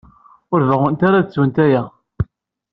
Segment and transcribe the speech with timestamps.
[0.53, 1.83] Ur beɣɣunt ara ad ttunt aya.